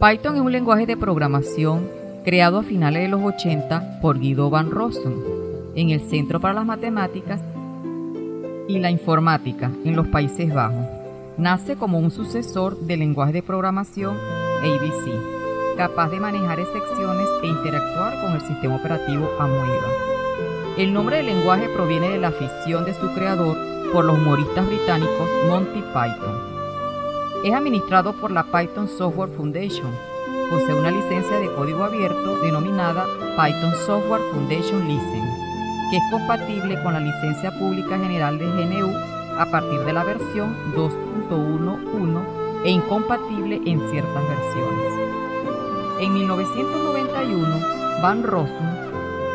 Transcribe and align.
Python 0.00 0.36
es 0.36 0.40
un 0.40 0.50
lenguaje 0.50 0.86
de 0.86 0.96
programación 0.96 1.86
creado 2.24 2.58
a 2.58 2.62
finales 2.62 3.02
de 3.02 3.08
los 3.08 3.20
80 3.22 4.00
por 4.00 4.18
Guido 4.18 4.48
van 4.48 4.70
Rossum 4.70 5.12
en 5.74 5.90
el 5.90 6.00
Centro 6.00 6.40
para 6.40 6.54
las 6.54 6.64
Matemáticas 6.64 7.42
y 8.66 8.78
la 8.78 8.90
Informática 8.90 9.70
en 9.84 9.96
los 9.96 10.06
Países 10.06 10.54
Bajos. 10.54 10.86
Nace 11.36 11.76
como 11.76 11.98
un 11.98 12.10
sucesor 12.10 12.78
del 12.78 13.00
lenguaje 13.00 13.34
de 13.34 13.42
programación 13.42 14.16
ABC, 14.62 15.76
capaz 15.76 16.08
de 16.08 16.18
manejar 16.18 16.60
excepciones 16.60 17.28
e 17.42 17.48
interactuar 17.48 18.22
con 18.22 18.32
el 18.32 18.40
sistema 18.40 18.76
operativo 18.76 19.28
Amoeba. 19.38 19.88
El 20.78 20.94
nombre 20.94 21.18
del 21.18 21.26
lenguaje 21.26 21.68
proviene 21.68 22.08
de 22.08 22.18
la 22.18 22.28
afición 22.28 22.86
de 22.86 22.94
su 22.94 23.12
creador 23.12 23.54
por 23.92 24.06
los 24.06 24.16
humoristas 24.16 24.66
británicos 24.66 25.28
Monty 25.46 25.82
Python. 25.92 26.49
Es 27.42 27.54
administrado 27.54 28.12
por 28.12 28.30
la 28.30 28.44
Python 28.44 28.86
Software 28.86 29.30
Foundation. 29.30 29.90
Posee 30.50 30.74
una 30.74 30.90
licencia 30.90 31.38
de 31.38 31.50
código 31.54 31.84
abierto 31.84 32.36
denominada 32.40 33.06
Python 33.34 33.72
Software 33.86 34.20
Foundation 34.30 34.86
License, 34.86 35.40
que 35.90 35.96
es 35.96 36.02
compatible 36.10 36.82
con 36.82 36.92
la 36.92 37.00
licencia 37.00 37.50
pública 37.58 37.98
general 37.98 38.38
de 38.38 38.44
GNU 38.44 38.90
a 39.38 39.46
partir 39.50 39.80
de 39.80 39.92
la 39.94 40.04
versión 40.04 40.54
2.11 40.76 42.64
e 42.66 42.70
incompatible 42.72 43.62
en 43.64 43.90
ciertas 43.90 44.22
versiones. 44.28 44.92
En 45.98 46.12
1991, 46.12 47.58
Van 48.02 48.22
Rossum 48.22 48.68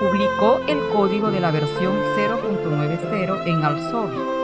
publicó 0.00 0.58
el 0.66 0.78
código 0.94 1.30
de 1.30 1.40
la 1.40 1.50
versión 1.50 1.92
0.90 2.16 3.46
en 3.46 3.62
Alsource. 3.62 4.39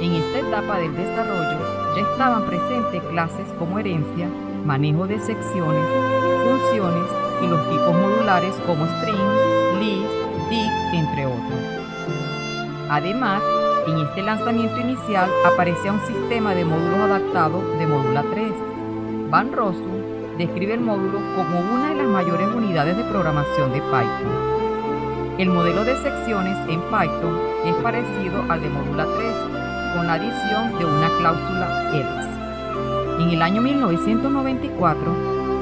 En 0.00 0.14
esta 0.14 0.38
etapa 0.38 0.78
del 0.78 0.94
desarrollo 0.96 1.58
ya 1.96 2.02
estaban 2.02 2.46
presentes 2.46 3.02
clases 3.10 3.46
como 3.58 3.78
herencia, 3.78 4.28
manejo 4.64 5.06
de 5.06 5.18
secciones, 5.18 5.84
funciones 6.44 7.10
y 7.42 7.46
los 7.46 7.68
tipos 7.68 7.94
modulares 7.94 8.54
como 8.66 8.86
string, 8.86 9.80
list, 9.80 10.50
div, 10.50 10.70
entre 10.92 11.26
otros. 11.26 11.78
Además, 12.90 13.42
en 13.86 13.98
este 13.98 14.22
lanzamiento 14.22 14.80
inicial 14.80 15.30
aparecía 15.44 15.92
un 15.92 16.00
sistema 16.06 16.54
de 16.54 16.64
módulos 16.64 17.00
adaptados 17.00 17.78
de 17.78 17.86
Modula 17.86 18.22
3. 18.30 18.52
Van 19.30 19.52
Rossum 19.52 20.36
describe 20.38 20.74
el 20.74 20.80
módulo 20.80 21.18
como 21.34 21.60
una 21.74 21.88
de 21.88 21.96
las 21.96 22.06
mayores 22.06 22.48
unidades 22.54 22.96
de 22.96 23.04
programación 23.04 23.72
de 23.72 23.80
Python. 23.80 24.48
El 25.38 25.50
modelo 25.50 25.84
de 25.84 25.96
secciones 25.96 26.56
en 26.68 26.80
Python 26.82 27.38
es 27.64 27.74
parecido 27.76 28.44
al 28.48 28.60
de 28.60 28.68
Modula 28.68 29.06
3, 29.16 29.57
con 29.94 30.06
la 30.06 30.14
adición 30.14 30.78
de 30.78 30.84
una 30.84 31.08
cláusula 31.18 31.90
else. 31.94 32.28
En 33.22 33.30
el 33.30 33.42
año 33.42 33.62
1994 33.62 35.14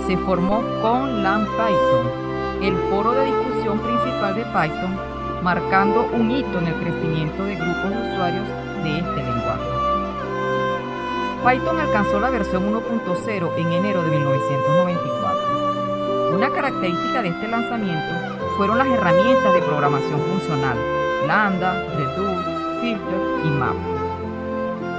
se 0.07 0.17
formó 0.19 0.63
con 0.83 1.23
LAN 1.23 1.47
Python, 1.47 2.11
el 2.63 2.77
foro 2.91 3.13
de 3.13 3.25
discusión 3.27 3.79
principal 3.79 4.35
de 4.35 4.45
Python, 4.45 4.97
marcando 5.43 6.07
un 6.13 6.31
hito 6.31 6.59
en 6.59 6.67
el 6.69 6.75
crecimiento 6.75 7.45
de 7.45 7.57
grupos 7.57 7.91
de 7.91 8.13
usuarios 8.13 8.49
de 8.85 8.99
este 8.99 9.17
lenguaje. 9.17 9.65
Python 11.45 11.81
alcanzó 11.81 12.21
la 12.21 12.31
versión 12.31 12.73
1.0 12.73 13.53
en 13.57 13.73
enero 13.73 14.03
de 14.03 14.11
1994. 14.11 16.35
Una 16.35 16.51
característica 16.51 17.23
de 17.23 17.29
este 17.29 17.49
lanzamiento 17.49 18.37
fueron 18.57 18.79
las 18.79 18.89
herramientas 18.89 19.55
de 19.55 19.63
programación 19.63 20.21
funcional, 20.21 20.77
Lambda, 21.27 21.85
Reduce, 21.97 22.45
Filter 22.81 23.21
y 23.45 23.51
Map. 23.51 24.06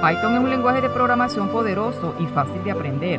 Python 0.00 0.34
es 0.34 0.40
un 0.40 0.50
lenguaje 0.50 0.80
de 0.80 0.90
programación 0.90 1.48
poderoso 1.48 2.14
y 2.20 2.26
fácil 2.26 2.62
de 2.62 2.70
aprender. 2.70 3.18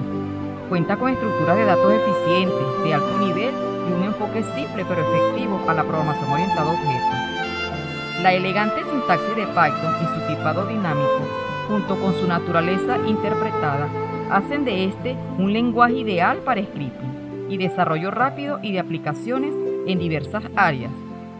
Cuenta 0.70 0.96
con 0.96 1.10
estructuras 1.10 1.58
de 1.58 1.66
datos 1.66 1.92
eficientes, 1.92 2.84
de 2.86 2.94
alto 2.94 3.18
nivel 3.20 3.54
y 3.90 3.92
un 3.92 4.04
enfoque 4.04 4.44
simple 4.56 4.86
pero 4.88 5.02
efectivo 5.02 5.60
a 5.68 5.74
la 5.74 5.84
programación 5.84 6.32
orientada 6.32 6.70
a 6.70 6.74
objetos. 6.74 8.24
La 8.24 8.32
elegante 8.32 8.82
sintaxis 8.90 9.36
de 9.36 9.48
Python 9.48 9.94
y 10.02 10.06
su 10.06 10.28
tipado 10.28 10.66
dinámico, 10.68 11.20
junto 11.68 12.00
con 12.00 12.14
su 12.14 12.26
naturaleza 12.26 12.98
interpretada, 13.06 13.90
hacen 14.32 14.64
de 14.64 14.86
este 14.86 15.18
un 15.38 15.52
lenguaje 15.52 15.96
ideal 15.96 16.38
para 16.38 16.64
scripting 16.64 17.48
y 17.50 17.58
desarrollo 17.58 18.10
rápido 18.10 18.60
y 18.64 18.72
de 18.72 18.80
aplicaciones 18.80 19.54
en 19.86 20.00
diversas 20.00 20.44
áreas 20.56 20.94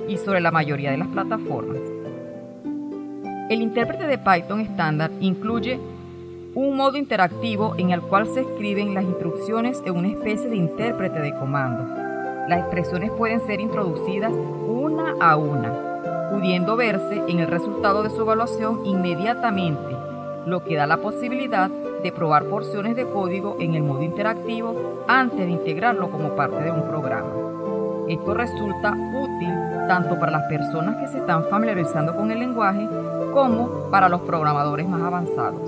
y 0.06 0.18
sobre 0.18 0.42
la 0.42 0.52
mayoría 0.52 0.92
de 0.92 0.98
las 0.98 1.08
plataformas. 1.08 1.89
El 3.50 3.64
intérprete 3.64 4.06
de 4.06 4.20
Python 4.20 4.60
estándar 4.60 5.10
incluye 5.22 5.80
un 6.54 6.78
modo 6.78 6.98
interactivo 6.98 7.74
en 7.80 7.90
el 7.90 8.00
cual 8.00 8.28
se 8.28 8.42
escriben 8.42 8.94
las 8.94 9.04
instrucciones 9.04 9.82
en 9.88 9.98
una 9.98 10.10
especie 10.10 10.52
de 10.52 10.56
intérprete 10.56 11.20
de 11.20 11.34
comando. 11.34 11.84
Las 12.48 12.60
expresiones 12.60 13.10
pueden 13.10 13.42
ser 13.48 13.60
introducidas 13.60 14.32
una 14.32 15.16
a 15.20 15.36
una, 15.36 16.30
pudiendo 16.32 16.76
verse 16.76 17.24
en 17.28 17.40
el 17.40 17.48
resultado 17.48 18.04
de 18.04 18.12
su 18.12 18.22
evaluación 18.22 18.86
inmediatamente, 18.86 19.96
lo 20.46 20.64
que 20.64 20.76
da 20.76 20.86
la 20.86 20.98
posibilidad 20.98 21.72
de 22.04 22.12
probar 22.12 22.46
porciones 22.46 22.96
de 22.96 23.06
código 23.06 23.58
en 23.60 23.74
el 23.74 23.82
modo 23.82 24.04
interactivo 24.04 25.04
antes 25.08 25.40
de 25.40 25.52
integrarlo 25.52 26.12
como 26.12 26.36
parte 26.36 26.64
de 26.64 26.72
un 26.72 26.84
programa. 26.84 27.32
Esto 28.08 28.32
resulta 28.36 28.92
útil 28.92 29.54
tanto 29.88 30.20
para 30.20 30.34
las 30.34 30.44
personas 30.44 30.98
que 30.98 31.08
se 31.08 31.18
están 31.18 31.46
familiarizando 31.46 32.16
con 32.16 32.32
el 32.32 32.40
lenguaje 32.40 32.88
como 33.34 33.90
para 33.90 34.10
los 34.10 34.22
programadores 34.22 34.88
más 34.88 35.02
avanzados. 35.02 35.62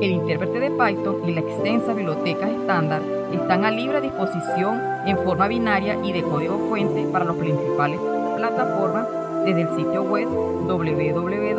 El 0.00 0.10
intérprete 0.10 0.60
de 0.60 0.70
Python 0.70 1.16
y 1.28 1.32
la 1.32 1.40
extensa 1.40 1.92
biblioteca 1.92 2.48
estándar 2.48 3.02
están 3.32 3.64
a 3.64 3.70
libre 3.70 4.00
disposición 4.00 4.80
en 5.06 5.16
forma 5.18 5.48
binaria 5.48 5.96
y 6.02 6.12
de 6.12 6.22
código 6.22 6.58
fuente 6.68 7.04
para 7.12 7.24
las 7.24 7.36
principales 7.36 8.00
plataformas 8.36 9.06
desde 9.44 9.62
el 9.62 9.68
sitio 9.76 10.02
web 10.02 10.28
www.python.org 10.28 11.52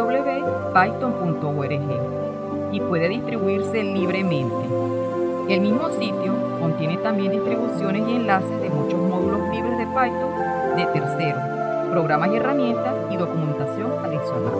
y 2.71 2.79
puede 2.79 3.09
distribuirse 3.09 3.83
libremente. 3.83 4.55
El 5.49 5.61
mismo 5.61 5.89
sitio 5.89 6.33
contiene 6.59 6.97
también 6.97 7.31
distribuciones 7.31 8.07
y 8.07 8.15
enlaces 8.15 8.61
de 8.61 8.69
muchos 8.69 8.99
módulos 8.99 9.41
libres 9.53 9.77
de 9.77 9.85
Python 9.85 10.31
de 10.77 10.85
terceros, 10.87 11.43
programas 11.93 12.31
y 12.31 12.37
herramientas 12.37 12.95
y 13.11 13.17
documentación 13.17 13.91
adicional. 14.03 14.57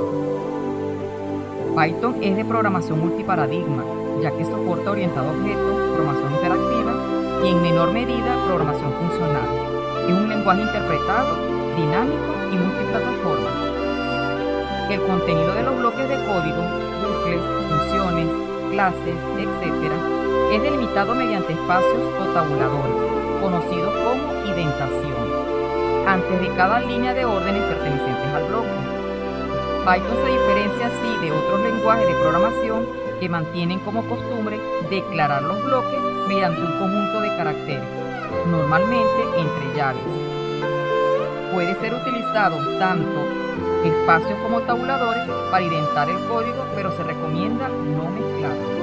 Python 1.75 2.15
es 2.21 2.37
de 2.37 2.45
programación 2.45 2.99
multiparadigma, 2.99 3.83
ya 4.21 4.29
que 4.37 4.45
soporta 4.45 4.91
orientado 4.91 5.29
a 5.29 5.31
objetos, 5.31 5.75
programación 5.95 6.31
interactiva 6.31 6.93
y 7.43 7.47
en 7.49 7.61
menor 7.63 7.91
medida 7.91 8.37
programación 8.45 8.93
funcional. 8.93 9.49
Es 10.07 10.13
un 10.13 10.29
lenguaje 10.29 10.61
interpretado, 10.61 11.33
dinámico 11.75 12.33
y 12.53 12.55
multiplataforma. 12.55 13.49
El 14.91 15.01
contenido 15.01 15.55
de 15.55 15.63
los 15.63 15.75
bloques 15.79 16.07
de 16.07 16.15
código, 16.29 16.61
bucles, 17.01 17.41
funciones, 17.65 18.27
clases, 18.69 19.17
etc., 19.41 19.89
es 20.53 20.61
delimitado 20.61 21.15
mediante 21.15 21.53
espacios 21.53 22.03
o 22.21 22.25
tabuladores, 22.31 23.41
conocidos 23.41 23.91
como 24.05 24.21
indentación, 24.45 25.32
antes 26.07 26.41
de 26.41 26.49
cada 26.55 26.79
línea 26.79 27.13
de 27.13 27.25
órdenes 27.25 27.63
pertenecientes 27.63 28.33
al 28.33 28.45
bloque. 28.45 28.69
Python 29.85 30.17
se 30.23 30.31
diferencia 30.31 30.87
así 30.87 31.25
de 31.25 31.31
otros 31.31 31.61
lenguajes 31.61 32.07
de 32.07 32.13
programación 32.21 32.87
que 33.19 33.29
mantienen 33.29 33.79
como 33.79 34.03
costumbre 34.07 34.59
declarar 34.89 35.43
los 35.43 35.63
bloques 35.63 35.99
mediante 36.27 36.61
un 36.61 36.79
conjunto 36.79 37.21
de 37.21 37.27
caracteres, 37.37 37.87
normalmente 38.49 39.23
entre 39.37 39.75
llaves. 39.75 40.03
Puede 41.53 41.79
ser 41.79 41.93
utilizado 41.93 42.57
tanto 42.79 43.19
espacios 43.83 44.39
como 44.41 44.61
tabuladores 44.61 45.23
para 45.51 45.63
indentar 45.63 46.09
el 46.09 46.19
código, 46.27 46.65
pero 46.75 46.91
se 46.95 47.03
recomienda 47.03 47.67
no 47.67 48.09
mezclar 48.09 48.73